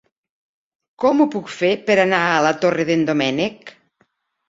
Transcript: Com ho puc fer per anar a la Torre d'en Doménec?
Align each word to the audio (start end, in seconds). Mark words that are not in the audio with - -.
Com 1.03 1.21
ho 1.21 1.27
puc 1.35 1.53
fer 1.57 1.71
per 1.91 1.99
anar 2.07 2.25
a 2.33 2.43
la 2.49 2.57
Torre 2.67 2.91
d'en 2.91 3.09
Doménec? 3.15 3.79